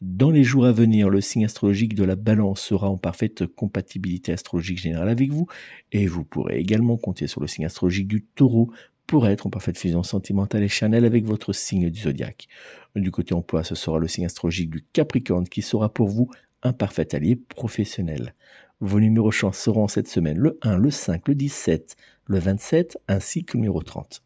Dans 0.01 0.32
les 0.32 0.43
jours 0.43 0.65
à 0.65 0.72
venir, 0.72 1.10
le 1.10 1.22
signe 1.22 1.46
astrologique 1.46 1.93
de 1.93 2.03
la 2.03 2.15
balance 2.15 2.62
sera 2.62 2.89
en 2.89 2.98
parfaite 2.98 3.46
compatibilité 3.46 4.32
astrologique 4.32 4.79
générale 4.79 5.10
avec 5.10 5.32
vous 5.32 5.48
et 5.91 6.08
vous 6.08 6.24
pourrez 6.24 6.58
également 6.58 6.98
compter 6.98 7.27
sur 7.27 7.41
le 7.41 7.48
signe 7.48 7.65
astrologique 7.65 8.08
du 8.08 8.24
taureau 8.24 8.72
pour 9.05 9.27
être 9.27 9.46
en 9.46 9.50
parfaite 9.50 9.77
fusion 9.77 10.01
sentimentale 10.01 10.63
et 10.63 10.67
charnelle 10.67 11.05
avec 11.05 11.25
votre 11.25 11.53
signe 11.53 11.89
du 11.89 12.01
zodiaque. 12.01 12.48
Du 12.96 13.12
côté 13.12 13.36
emploi, 13.36 13.63
ce 13.63 13.75
sera 13.75 14.00
le 14.00 14.08
signe 14.08 14.25
astrologique 14.25 14.70
du 14.70 14.84
Capricorne 14.93 15.48
qui 15.48 15.62
sera 15.62 15.93
pour 15.93 16.08
vous 16.08 16.29
un 16.63 16.74
parfait 16.74 17.13
allié 17.13 17.36
professionnel. 17.36 18.34
Vos 18.79 19.00
numéros 19.00 19.32
chance 19.32 19.58
seront 19.58 19.88
cette 19.88 20.08
semaine 20.08 20.38
le 20.38 20.58
1, 20.62 20.77
le 20.77 20.89
5, 20.89 21.27
le 21.27 21.36
17, 21.36 21.96
le 22.25 22.39
27 22.39 22.98
ainsi 23.08 23.43
que 23.46 23.58
le 23.58 23.62
numéro 23.62 23.84
30. 23.84 24.22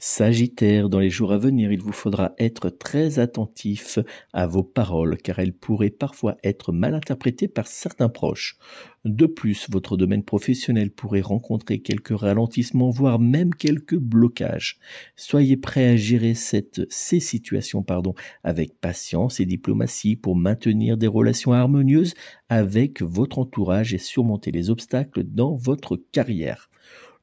Sagittaire, 0.00 0.88
dans 0.88 1.00
les 1.00 1.10
jours 1.10 1.32
à 1.32 1.38
venir, 1.38 1.72
il 1.72 1.80
vous 1.80 1.92
faudra 1.92 2.32
être 2.38 2.68
très 2.70 3.18
attentif 3.18 3.98
à 4.32 4.46
vos 4.46 4.62
paroles 4.62 5.16
car 5.18 5.40
elles 5.40 5.52
pourraient 5.52 5.90
parfois 5.90 6.36
être 6.44 6.70
mal 6.72 6.94
interprétées 6.94 7.48
par 7.48 7.66
certains 7.66 8.08
proches. 8.08 8.56
De 9.04 9.26
plus, 9.26 9.66
votre 9.70 9.96
domaine 9.96 10.22
professionnel 10.22 10.92
pourrait 10.92 11.20
rencontrer 11.20 11.80
quelques 11.80 12.16
ralentissements, 12.16 12.90
voire 12.90 13.18
même 13.18 13.52
quelques 13.52 13.96
blocages. 13.96 14.78
Soyez 15.16 15.56
prêt 15.56 15.88
à 15.88 15.96
gérer 15.96 16.34
cette, 16.34 16.82
ces 16.92 17.18
situations 17.18 17.82
pardon, 17.82 18.14
avec 18.44 18.80
patience 18.80 19.40
et 19.40 19.46
diplomatie 19.46 20.14
pour 20.14 20.36
maintenir 20.36 20.96
des 20.96 21.08
relations 21.08 21.52
harmonieuses 21.52 22.14
avec 22.48 23.02
votre 23.02 23.38
entourage 23.40 23.94
et 23.94 23.98
surmonter 23.98 24.52
les 24.52 24.70
obstacles 24.70 25.24
dans 25.24 25.56
votre 25.56 25.96
carrière 26.12 26.67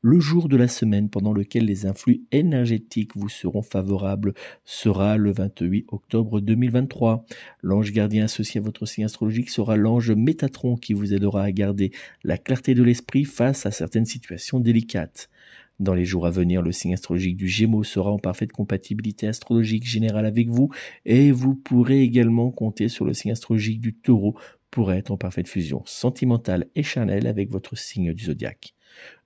le 0.08 0.20
jour 0.20 0.50
de 0.50 0.56
la 0.56 0.68
semaine 0.68 1.10
pendant 1.10 1.34
lequel 1.34 1.66
les 1.66 1.88
influx 1.88 2.22
énergétiques 2.32 3.18
vous 3.18 3.28
seront 3.28 3.64
favorables 3.64 4.36
sera 4.64 5.18
le 5.18 5.32
28 5.32 5.88
octobre 5.88 6.42
2023. 6.42 7.26
L'ange 7.64 7.92
gardien 7.92 8.26
associé 8.26 8.60
à 8.60 8.64
votre 8.64 8.86
signe 8.86 9.06
astrologique 9.06 9.50
sera 9.50 9.76
l'ange 9.76 10.12
Métatron 10.12 10.76
qui 10.76 10.94
vous 10.94 11.16
aidera 11.16 11.42
à 11.42 11.52
garder 11.52 11.90
la 12.24 12.38
clarté 12.38 12.76
de 12.76 12.84
l'esprit 12.84 13.26
face 13.26 13.66
à 13.66 13.72
certaines 13.72 14.06
situations 14.06 14.60
délicates. 14.60 15.32
Dans 15.80 15.96
les 15.96 16.06
jours 16.06 16.28
à 16.28 16.30
venir, 16.30 16.62
le 16.62 16.72
signe 16.72 16.94
astrologique 16.94 17.36
du 17.36 17.48
Gémeaux 17.48 17.84
sera 17.84 18.12
en 18.12 18.20
parfaite 18.20 18.52
compatibilité 18.52 19.28
astrologique 19.28 19.88
générale 19.88 20.28
avec 20.28 20.50
vous 20.50 20.70
et 21.06 21.32
vous 21.32 21.56
pourrez 21.56 22.04
également 22.04 22.52
compter 22.52 22.90
sur 22.90 23.06
le 23.06 23.16
signe 23.16 23.32
astrologique 23.32 23.82
du 23.82 23.96
Taureau 23.96 24.38
pour 24.70 24.94
être 24.94 25.10
en 25.10 25.18
parfaite 25.18 25.50
fusion 25.50 25.82
sentimentale 25.86 26.68
et 26.76 26.84
charnelle 26.84 27.26
avec 27.26 27.50
votre 27.50 27.76
signe 27.76 28.14
du 28.14 28.26
zodiaque. 28.26 28.76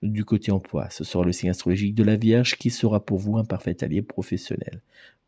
Du 0.02 0.26
côté 0.26 0.52
emploi, 0.52 0.90
ce 0.90 1.04
sera 1.04 1.24
le 1.24 1.32
signe 1.32 1.50
astrologique 1.50 1.96
de 1.96 2.04
la 2.04 2.16
Vierge 2.16 2.56
qui 2.56 2.70
sera 2.70 3.06
pour 3.06 3.18
vous 3.18 3.38
un 3.38 3.46
parfait 3.46 3.84
allié 3.84 4.02
professionnel. 4.02 4.82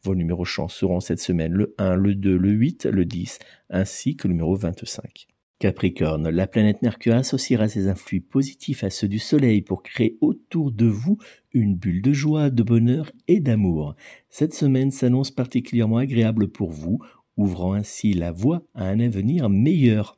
Vos 0.03 0.15
numéros 0.15 0.45
chance 0.45 0.74
seront 0.74 1.00
cette 1.00 1.19
semaine 1.19 1.53
le 1.53 1.75
1, 1.77 1.95
le 1.95 2.15
2, 2.15 2.38
le 2.38 2.50
8, 2.50 2.86
le 2.86 3.05
10, 3.05 3.39
ainsi 3.69 4.15
que 4.15 4.27
le 4.27 4.33
numéro 4.33 4.55
25. 4.55 5.27
Capricorne, 5.62 6.27
la 6.27 6.48
planète 6.48 6.81
Mercure 6.81 7.13
associera 7.13 7.67
ses 7.67 7.88
influx 7.88 8.19
positifs 8.19 8.83
à 8.83 8.89
ceux 8.89 9.07
du 9.07 9.19
Soleil 9.19 9.62
pour 9.62 9.83
créer 9.83 10.17
autour 10.19 10.71
de 10.71 10.88
vous 10.88 11.19
une 11.53 11.75
bulle 11.75 12.01
de 12.01 12.13
joie, 12.13 12.50
de 12.50 12.63
bonheur 12.63 13.12
et 13.27 13.39
d'amour. 13.39 13.95
Cette 14.27 14.55
semaine 14.55 14.89
s'annonce 14.89 15.29
particulièrement 15.29 15.98
agréable 15.98 16.48
pour 16.48 16.71
vous, 16.71 17.00
ouvrant 17.38 17.74
ainsi 17.74 18.13
la 18.13 18.31
voie 18.31 18.63
à 18.74 18.88
un 18.88 19.00
avenir 19.00 19.50
meilleur. 19.50 20.17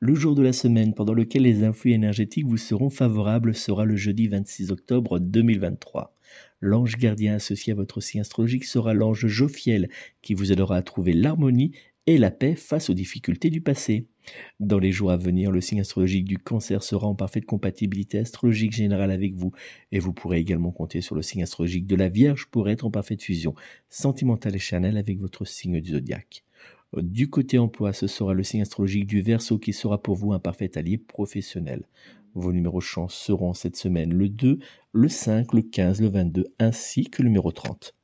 Le 0.00 0.14
jour 0.14 0.34
de 0.34 0.42
la 0.42 0.52
semaine 0.52 0.94
pendant 0.94 1.14
lequel 1.14 1.42
les 1.42 1.62
influx 1.62 1.92
énergétiques 1.92 2.46
vous 2.46 2.56
seront 2.56 2.90
favorables 2.90 3.54
sera 3.54 3.84
le 3.84 3.94
jeudi 3.94 4.26
26 4.26 4.72
octobre 4.72 5.20
2023. 5.20 6.16
L'ange 6.60 6.96
gardien 6.96 7.34
associé 7.34 7.72
à 7.72 7.76
votre 7.76 8.00
signe 8.00 8.22
astrologique 8.22 8.64
sera 8.64 8.94
l'ange 8.94 9.26
Jophiel 9.28 9.88
qui 10.20 10.34
vous 10.34 10.52
aidera 10.52 10.76
à 10.76 10.82
trouver 10.82 11.12
l'harmonie 11.12 11.72
et 12.06 12.18
la 12.18 12.32
paix 12.32 12.56
face 12.56 12.90
aux 12.90 12.94
difficultés 12.94 13.50
du 13.50 13.60
passé. 13.60 14.08
Dans 14.58 14.80
les 14.80 14.90
jours 14.90 15.12
à 15.12 15.16
venir, 15.16 15.52
le 15.52 15.60
signe 15.60 15.80
astrologique 15.80 16.24
du 16.24 16.38
cancer 16.38 16.82
sera 16.82 17.06
en 17.06 17.14
parfaite 17.14 17.46
compatibilité 17.46 18.18
astrologique 18.18 18.72
générale 18.72 19.12
avec 19.12 19.34
vous 19.34 19.52
et 19.92 20.00
vous 20.00 20.12
pourrez 20.12 20.38
également 20.38 20.72
compter 20.72 21.00
sur 21.00 21.14
le 21.14 21.22
signe 21.22 21.44
astrologique 21.44 21.86
de 21.86 21.96
la 21.96 22.08
Vierge 22.08 22.46
pour 22.50 22.68
être 22.68 22.84
en 22.84 22.90
parfaite 22.90 23.22
fusion 23.22 23.54
sentimentale 23.88 24.56
et 24.56 24.60
charnelle 24.60 24.96
avec 24.96 25.20
votre 25.20 25.44
signe 25.44 25.80
du 25.80 25.92
zodiaque. 25.92 26.44
Du 27.00 27.30
côté 27.30 27.58
emploi, 27.58 27.94
ce 27.94 28.06
sera 28.06 28.34
le 28.34 28.42
signe 28.42 28.60
astrologique 28.60 29.06
du 29.06 29.22
Verseau 29.22 29.58
qui 29.58 29.72
sera 29.72 30.02
pour 30.02 30.14
vous 30.14 30.32
un 30.34 30.38
parfait 30.38 30.76
allié 30.76 30.98
professionnel. 30.98 31.88
Vos 32.34 32.52
numéros 32.52 32.82
chance 32.82 33.14
seront 33.14 33.54
cette 33.54 33.76
semaine 33.76 34.12
le 34.12 34.28
2, 34.28 34.58
le 34.92 35.08
5, 35.08 35.54
le 35.54 35.62
15, 35.62 36.02
le 36.02 36.08
22 36.08 36.46
ainsi 36.58 37.04
que 37.04 37.22
le 37.22 37.28
numéro 37.28 37.50
30. 37.50 37.94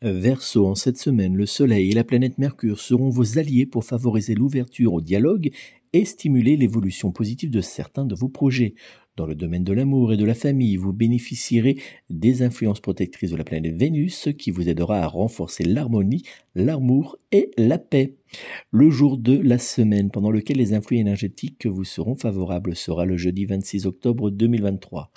Verseau, 0.00 0.66
en 0.66 0.74
cette 0.74 0.96
semaine, 0.96 1.36
le 1.36 1.44
Soleil 1.44 1.90
et 1.90 1.94
la 1.94 2.04
planète 2.04 2.38
Mercure 2.38 2.80
seront 2.80 3.10
vos 3.10 3.36
alliés 3.36 3.66
pour 3.66 3.84
favoriser 3.84 4.34
l'ouverture 4.34 4.94
au 4.94 5.00
dialogue 5.00 5.50
et 5.92 6.04
stimuler 6.04 6.56
l'évolution 6.56 7.12
positive 7.12 7.50
de 7.50 7.60
certains 7.60 8.04
de 8.04 8.14
vos 8.14 8.28
projets. 8.28 8.74
Dans 9.16 9.26
le 9.26 9.34
domaine 9.34 9.64
de 9.64 9.72
l'amour 9.72 10.12
et 10.12 10.16
de 10.16 10.24
la 10.24 10.34
famille, 10.34 10.76
vous 10.76 10.92
bénéficierez 10.92 11.76
des 12.08 12.42
influences 12.42 12.80
protectrices 12.80 13.32
de 13.32 13.36
la 13.36 13.42
planète 13.42 13.74
Vénus 13.74 14.28
qui 14.38 14.52
vous 14.52 14.68
aidera 14.68 15.00
à 15.00 15.08
renforcer 15.08 15.64
l'harmonie, 15.64 16.22
l'amour 16.54 17.18
et 17.32 17.50
la 17.58 17.78
paix. 17.78 18.14
Le 18.70 18.90
jour 18.90 19.18
de 19.18 19.36
la 19.36 19.58
semaine 19.58 20.10
pendant 20.10 20.30
lequel 20.30 20.58
les 20.58 20.72
influx 20.72 20.98
énergétiques 20.98 21.66
vous 21.66 21.82
seront 21.82 22.14
favorables 22.14 22.76
sera 22.76 23.06
le 23.06 23.16
jeudi 23.16 23.44
26 23.44 23.86
octobre 23.86 24.30
2023. 24.30 25.10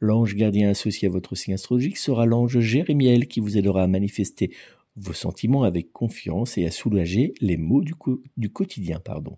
L'ange 0.00 0.36
gardien 0.36 0.68
associé 0.68 1.08
à 1.08 1.10
votre 1.10 1.34
signe 1.34 1.54
astrologique 1.54 1.96
sera 1.96 2.26
l'ange 2.26 2.60
Jérémiel 2.60 3.26
qui 3.26 3.40
vous 3.40 3.56
aidera 3.56 3.82
à 3.82 3.86
manifester 3.86 4.50
vos 4.96 5.12
sentiments 5.12 5.62
avec 5.62 5.92
confiance 5.92 6.56
et 6.56 6.66
à 6.66 6.70
soulager 6.70 7.34
les 7.40 7.56
maux 7.56 7.82
du, 7.82 8.50
quotidien. 8.50 8.98
Pardon. 8.98 9.36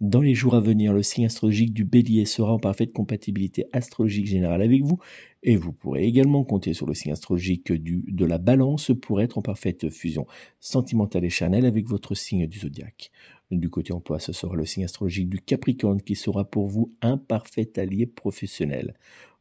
Dans 0.00 0.20
les 0.20 0.34
jours 0.34 0.54
à 0.54 0.60
venir, 0.60 0.92
le 0.92 1.02
signe 1.02 1.24
astrologique 1.24 1.72
du 1.72 1.84
bélier 1.84 2.26
sera 2.26 2.52
en 2.52 2.58
parfaite 2.58 2.92
compatibilité 2.92 3.66
astrologique 3.72 4.26
générale 4.26 4.62
avec 4.62 4.82
vous 4.82 4.98
et 5.42 5.56
vous 5.56 5.72
pourrez 5.72 6.04
également 6.04 6.44
compter 6.44 6.74
sur 6.74 6.86
le 6.86 6.94
signe 6.94 7.12
astrologique 7.12 7.72
de 7.72 8.24
la 8.26 8.38
balance 8.38 8.92
pour 9.00 9.22
être 9.22 9.38
en 9.38 9.42
parfaite 9.42 9.88
fusion 9.88 10.26
sentimentale 10.60 11.24
et 11.24 11.30
charnelle 11.30 11.64
avec 11.64 11.86
votre 11.88 12.14
signe 12.14 12.46
du 12.46 12.58
zodiaque. 12.58 13.10
Du 13.50 13.70
côté 13.70 13.92
emploi, 13.92 14.20
ce 14.20 14.32
sera 14.32 14.54
le 14.54 14.66
signe 14.66 14.84
astrologique 14.84 15.30
du 15.30 15.40
capricorne 15.40 16.02
qui 16.02 16.14
sera 16.14 16.44
pour 16.44 16.68
vous 16.68 16.92
un 17.00 17.16
parfait 17.16 17.78
allié 17.78 18.06
professionnel. 18.06 18.94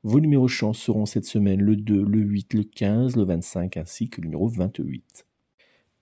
Vos 0.04 0.22
numéros 0.22 0.48
chance 0.48 0.80
seront 0.80 1.06
cette 1.06 1.26
semaine 1.26 1.62
le 1.62 1.76
2, 1.76 2.02
le 2.06 2.20
8, 2.20 2.54
le 2.54 2.64
15, 2.64 3.18
le 3.18 3.24
25 3.24 3.76
ainsi 3.76 4.10
que 4.10 4.22
le 4.22 4.28
numéro 4.28 4.48
28. 4.48 5.26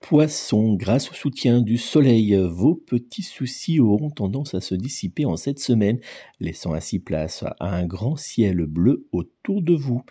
Poisson, 0.00 0.74
grâce 0.74 1.10
au 1.10 1.14
soutien 1.14 1.60
du 1.60 1.76
soleil, 1.76 2.34
vos 2.34 2.74
petits 2.74 3.22
soucis 3.22 3.78
auront 3.80 4.10
tendance 4.10 4.54
à 4.54 4.60
se 4.60 4.74
dissiper 4.74 5.24
en 5.26 5.36
cette 5.36 5.58
semaine, 5.58 6.00
laissant 6.40 6.72
ainsi 6.72 6.98
place 6.98 7.44
à 7.60 7.76
un 7.76 7.84
grand 7.84 8.16
ciel 8.16 8.64
bleu 8.66 9.06
autour 9.12 9.60
de 9.60 9.74
vous. 9.74 10.02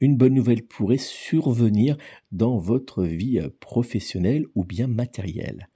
Une 0.00 0.16
bonne 0.16 0.34
nouvelle 0.34 0.66
pourrait 0.66 0.98
survenir 0.98 1.96
dans 2.32 2.58
votre 2.58 3.04
vie 3.04 3.40
professionnelle 3.60 4.46
ou 4.54 4.64
bien 4.64 4.88
matérielle. 4.88 5.68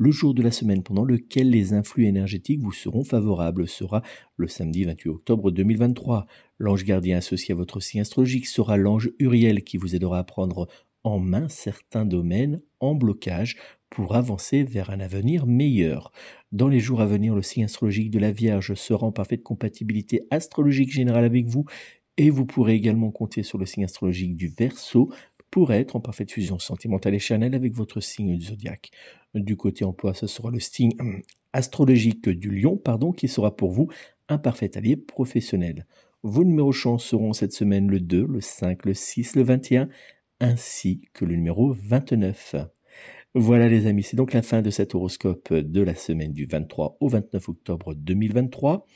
Le 0.00 0.12
jour 0.12 0.32
de 0.32 0.42
la 0.42 0.52
semaine 0.52 0.84
pendant 0.84 1.04
lequel 1.04 1.50
les 1.50 1.72
influx 1.72 2.06
énergétiques 2.06 2.62
vous 2.62 2.70
seront 2.70 3.02
favorables 3.02 3.66
sera 3.66 4.02
le 4.36 4.46
samedi 4.46 4.84
28 4.84 5.10
octobre 5.10 5.50
2023. 5.50 6.26
L'ange 6.58 6.84
gardien 6.84 7.18
associé 7.18 7.52
à 7.52 7.56
votre 7.56 7.80
signe 7.80 8.02
astrologique 8.02 8.46
sera 8.46 8.76
l'ange 8.76 9.10
Uriel 9.18 9.64
qui 9.64 9.76
vous 9.76 9.96
aidera 9.96 10.20
à 10.20 10.24
prendre 10.24 10.68
en 11.04 11.18
main 11.18 11.48
certains 11.48 12.04
domaines 12.04 12.60
en 12.80 12.94
blocage 12.94 13.56
pour 13.90 14.14
avancer 14.14 14.64
vers 14.64 14.90
un 14.90 15.00
avenir 15.00 15.46
meilleur. 15.46 16.12
Dans 16.52 16.68
les 16.68 16.80
jours 16.80 17.00
à 17.00 17.06
venir, 17.06 17.34
le 17.34 17.42
signe 17.42 17.64
astrologique 17.64 18.10
de 18.10 18.18
la 18.18 18.32
Vierge 18.32 18.74
sera 18.74 19.06
en 19.06 19.12
parfaite 19.12 19.42
compatibilité 19.42 20.26
astrologique 20.30 20.92
générale 20.92 21.24
avec 21.24 21.46
vous 21.46 21.64
et 22.16 22.30
vous 22.30 22.44
pourrez 22.44 22.74
également 22.74 23.10
compter 23.10 23.42
sur 23.42 23.58
le 23.58 23.66
signe 23.66 23.84
astrologique 23.84 24.36
du 24.36 24.48
Verseau 24.48 25.10
pour 25.50 25.72
être 25.72 25.96
en 25.96 26.00
parfaite 26.00 26.30
fusion 26.30 26.58
sentimentale 26.58 27.14
et 27.14 27.18
charnelle 27.18 27.54
avec 27.54 27.72
votre 27.72 28.00
signe 28.00 28.36
du 28.36 28.46
zodiaque. 28.46 28.90
Du 29.34 29.56
côté 29.56 29.84
emploi, 29.84 30.14
ce 30.14 30.26
sera 30.26 30.50
le 30.50 30.60
signe 30.60 30.92
hum, 31.00 31.22
astrologique 31.52 32.28
du 32.28 32.50
Lion, 32.50 32.76
pardon, 32.76 33.12
qui 33.12 33.28
sera 33.28 33.56
pour 33.56 33.70
vous 33.70 33.88
un 34.28 34.38
parfait 34.38 34.76
allié 34.76 34.96
professionnel. 34.96 35.86
Vos 36.22 36.44
numéros 36.44 36.72
chance 36.72 37.04
seront 37.04 37.32
cette 37.32 37.52
semaine 37.52 37.88
le 37.88 38.00
2, 38.00 38.26
le 38.26 38.40
5, 38.40 38.84
le 38.84 38.94
6, 38.94 39.36
le 39.36 39.42
21 39.42 39.88
ainsi 40.40 41.02
que 41.12 41.24
le 41.24 41.34
numéro 41.34 41.72
29. 41.72 42.56
Voilà 43.34 43.68
les 43.68 43.86
amis, 43.86 44.02
c'est 44.02 44.16
donc 44.16 44.32
la 44.32 44.42
fin 44.42 44.62
de 44.62 44.70
cet 44.70 44.94
horoscope 44.94 45.52
de 45.52 45.82
la 45.82 45.94
semaine 45.94 46.32
du 46.32 46.46
23 46.46 46.96
au 47.00 47.08
29 47.08 47.48
octobre 47.48 47.94
2023. 47.94 48.86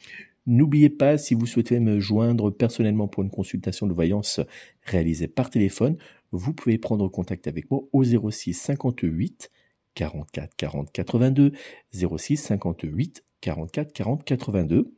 N'oubliez 0.46 0.90
pas, 0.90 1.18
si 1.18 1.34
vous 1.34 1.46
souhaitez 1.46 1.78
me 1.78 2.00
joindre 2.00 2.50
personnellement 2.50 3.06
pour 3.06 3.22
une 3.22 3.30
consultation 3.30 3.86
de 3.86 3.92
voyance 3.92 4.40
réalisée 4.82 5.28
par 5.28 5.50
téléphone, 5.50 5.96
vous 6.32 6.54
pouvez 6.54 6.78
prendre 6.78 7.08
contact 7.08 7.46
avec 7.46 7.70
moi 7.70 7.82
au 7.92 8.02
06 8.02 8.54
58 8.54 9.50
44 9.94 10.54
40 10.56 10.92
82 10.92 11.52
06 11.92 12.36
58 12.36 13.24
44 13.42 13.92
40 13.92 14.24
82. 14.24 14.94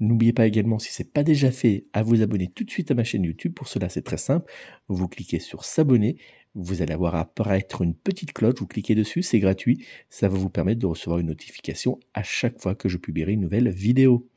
N'oubliez 0.00 0.32
pas 0.32 0.46
également, 0.46 0.78
si 0.78 0.92
ce 0.92 1.02
n'est 1.02 1.08
pas 1.08 1.24
déjà 1.24 1.50
fait, 1.50 1.86
à 1.92 2.02
vous 2.02 2.22
abonner 2.22 2.46
tout 2.46 2.62
de 2.62 2.70
suite 2.70 2.90
à 2.90 2.94
ma 2.94 3.04
chaîne 3.04 3.24
YouTube. 3.24 3.54
Pour 3.54 3.68
cela, 3.68 3.88
c'est 3.88 4.02
très 4.02 4.18
simple. 4.18 4.52
Vous 4.88 5.08
cliquez 5.08 5.40
sur 5.40 5.64
s'abonner. 5.64 6.18
Vous 6.54 6.80
allez 6.80 6.92
avoir 6.92 7.16
apparaître 7.16 7.82
une 7.82 7.94
petite 7.94 8.32
cloche. 8.32 8.54
Vous 8.58 8.66
cliquez 8.66 8.94
dessus, 8.94 9.22
c'est 9.22 9.40
gratuit. 9.40 9.84
Ça 10.10 10.28
va 10.28 10.38
vous 10.38 10.50
permettre 10.50 10.78
de 10.78 10.86
recevoir 10.86 11.18
une 11.18 11.26
notification 11.26 11.98
à 12.14 12.22
chaque 12.22 12.60
fois 12.60 12.74
que 12.74 12.88
je 12.88 12.98
publierai 12.98 13.32
une 13.32 13.40
nouvelle 13.40 13.70
vidéo. 13.70 14.28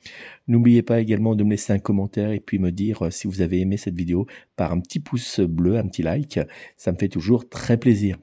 N'oubliez 0.48 0.82
pas 0.82 1.02
également 1.02 1.36
de 1.36 1.44
me 1.44 1.52
laisser 1.52 1.74
un 1.74 1.80
commentaire 1.80 2.32
et 2.32 2.40
puis 2.40 2.60
me 2.60 2.72
dire 2.72 3.06
euh, 3.06 3.10
si 3.10 3.28
vous 3.28 3.42
avez 3.42 3.60
aimé 3.60 3.78
cette 3.78 3.96
vidéo 3.96 4.26
par 4.56 4.72
un 4.72 4.80
petit 4.80 5.00
pouce 5.00 5.40
bleu, 5.42 5.78
un 5.78 5.88
petit 5.88 6.04
like. 6.04 6.40
Ça 6.78 6.92
me 6.92 6.98
fait 6.98 7.10
toujours 7.10 7.48
très 7.48 7.78
plaisir. 7.78 8.18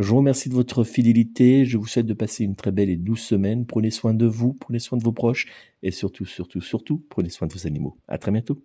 Je 0.00 0.08
vous 0.08 0.16
remercie 0.16 0.48
de 0.48 0.54
votre 0.54 0.82
fidélité. 0.82 1.64
Je 1.64 1.78
vous 1.78 1.86
souhaite 1.86 2.06
de 2.06 2.14
passer 2.14 2.42
une 2.42 2.56
très 2.56 2.72
belle 2.72 2.90
et 2.90 2.96
douce 2.96 3.22
semaine. 3.22 3.66
Prenez 3.66 3.90
soin 3.92 4.14
de 4.14 4.26
vous, 4.26 4.54
prenez 4.54 4.80
soin 4.80 4.98
de 4.98 5.04
vos 5.04 5.12
proches 5.12 5.46
et 5.84 5.92
surtout, 5.92 6.26
surtout, 6.26 6.60
surtout, 6.60 7.04
prenez 7.08 7.28
soin 7.28 7.46
de 7.46 7.52
vos 7.52 7.68
animaux. 7.68 7.96
À 8.08 8.18
très 8.18 8.32
bientôt. 8.32 8.60